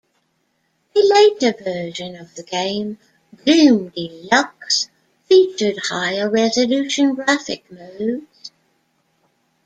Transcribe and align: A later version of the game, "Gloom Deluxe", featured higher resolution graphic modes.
A 0.95 0.99
later 0.99 1.53
version 1.63 2.15
of 2.15 2.33
the 2.33 2.41
game, 2.41 2.97
"Gloom 3.45 3.89
Deluxe", 3.89 4.89
featured 5.25 5.77
higher 5.91 6.27
resolution 6.27 7.13
graphic 7.13 7.71
modes. 7.71 8.49